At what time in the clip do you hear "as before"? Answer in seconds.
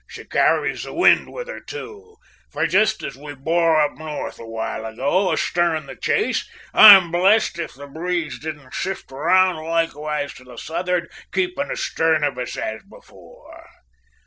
12.57-13.63